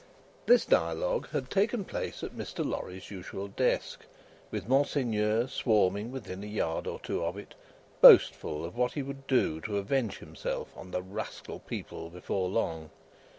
[0.47, 2.67] This dialogue had taken place at Mr.
[2.67, 4.07] Lorry's usual desk,
[4.49, 7.53] with Monseigneur swarming within a yard or two of it,
[8.01, 12.89] boastful of what he would do to avenge himself on the rascal people before long.